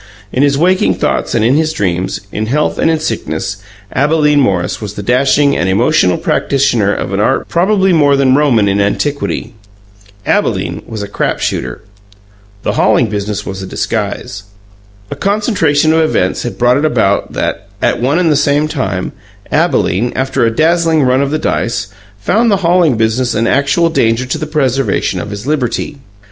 In 0.33 0.41
his 0.41 0.57
waking 0.57 0.95
thoughts 0.95 1.35
and 1.35 1.45
in 1.45 1.53
his 1.53 1.71
dreams, 1.71 2.21
in 2.31 2.47
health 2.47 2.79
and 2.79 2.89
in 2.89 2.99
sickness, 2.99 3.57
Abalene 3.93 4.39
Morris 4.39 4.81
was 4.81 4.95
the 4.95 5.03
dashing 5.03 5.55
and 5.55 5.69
emotional 5.69 6.17
practitioner 6.17 6.91
of 6.91 7.13
an 7.13 7.19
art 7.19 7.47
probably 7.49 7.93
more 7.93 8.15
than 8.15 8.33
Roman 8.33 8.67
in 8.67 8.81
antiquity. 8.81 9.53
Abalene 10.25 10.81
was 10.87 11.03
a 11.03 11.07
crap 11.07 11.37
shooter. 11.39 11.83
The 12.63 12.71
hauling 12.71 13.11
business 13.11 13.45
was 13.45 13.61
a 13.61 13.67
disguise. 13.67 14.41
A 15.11 15.15
concentration 15.15 15.93
of 15.93 15.99
events 15.99 16.41
had 16.41 16.57
brought 16.57 16.77
it 16.77 16.85
about 16.85 17.33
that, 17.33 17.67
at 17.79 18.01
one 18.01 18.17
and 18.17 18.31
the 18.31 18.35
same 18.35 18.67
time, 18.67 19.11
Abalene, 19.51 20.13
after 20.15 20.43
a 20.47 20.55
dazzling 20.55 21.03
run 21.03 21.21
of 21.21 21.29
the 21.29 21.37
dice, 21.37 21.89
found 22.19 22.49
the 22.49 22.57
hauling 22.65 22.97
business 22.97 23.35
an 23.35 23.45
actual 23.45 23.91
danger 23.91 24.25
to 24.25 24.39
the 24.39 24.47
preservation 24.47 25.21
of 25.21 25.29
his 25.29 25.45
liberty. 25.45 25.99